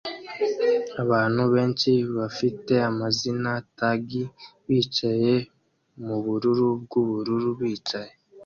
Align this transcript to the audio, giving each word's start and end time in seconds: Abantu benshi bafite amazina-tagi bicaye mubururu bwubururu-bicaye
Abantu 1.03 1.41
benshi 1.53 1.91
bafite 2.17 2.73
amazina-tagi 2.89 4.23
bicaye 4.67 5.33
mubururu 6.05 6.69
bwubururu-bicaye 6.81 8.13